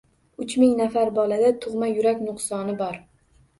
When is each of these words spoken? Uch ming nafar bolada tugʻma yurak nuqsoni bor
Uch 0.45 0.55
ming 0.63 0.73
nafar 0.79 1.11
bolada 1.19 1.53
tugʻma 1.67 1.93
yurak 1.93 2.25
nuqsoni 2.25 2.77
bor 2.83 3.01